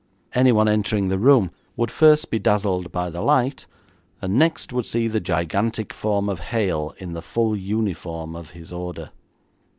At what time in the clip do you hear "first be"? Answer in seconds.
1.91-2.39